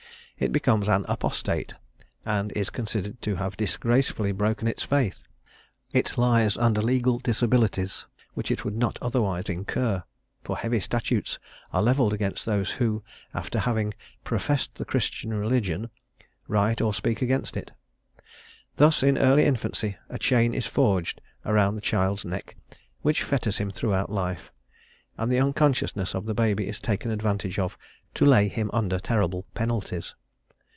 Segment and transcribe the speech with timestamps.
[0.39, 1.75] It becomes an "apostate,"
[2.25, 5.21] and is considered to have disgracefully broken its faith;
[5.93, 10.03] it lies under legal disabilities which it would not otherwise incur,
[10.43, 11.37] for heavy statutes
[11.71, 13.03] are levelled against those who,
[13.35, 13.93] after having
[14.23, 15.91] "professed the Christian religion,"
[16.47, 17.69] write or speak against it.
[18.77, 22.55] Thus in early infancy a chain is forged round the child's neck
[23.03, 24.51] which fetters him throughout life,
[25.19, 27.77] and the unconsciousness of the baby is taken advantage of
[28.15, 30.15] to lay him under terrible penalties.